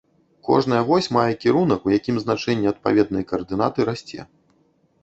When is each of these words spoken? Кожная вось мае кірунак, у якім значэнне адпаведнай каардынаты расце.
Кожная 0.47 0.79
вось 0.87 1.09
мае 1.17 1.27
кірунак, 1.43 1.85
у 1.87 1.93
якім 1.97 2.17
значэнне 2.25 2.67
адпаведнай 2.73 3.23
каардынаты 3.35 3.79
расце. 3.93 4.21